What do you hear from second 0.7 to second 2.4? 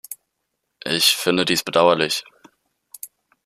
Ich finde dies bedauerlich.